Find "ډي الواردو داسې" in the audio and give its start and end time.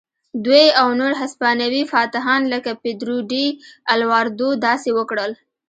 3.31-4.89